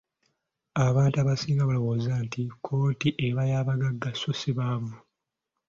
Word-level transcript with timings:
Abantu 0.87 1.15
abasinga 1.19 1.67
balowooza 1.69 2.13
nti 2.25 2.41
kkooti 2.51 3.09
eba 3.27 3.41
y'abagagga 3.51 4.09
so 4.21 4.31
si 4.39 4.51
baavu. 4.57 4.95